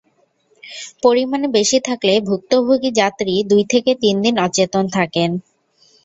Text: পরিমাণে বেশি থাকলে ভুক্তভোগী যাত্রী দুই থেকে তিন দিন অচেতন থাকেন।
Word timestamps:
পরিমাণে 1.03 1.47
বেশি 1.57 1.77
থাকলে 1.87 2.13
ভুক্তভোগী 2.27 2.89
যাত্রী 2.99 3.33
দুই 3.51 3.63
থেকে 3.71 3.91
তিন 4.03 4.15
দিন 4.25 4.35
অচেতন 4.45 4.85
থাকেন। 4.97 5.29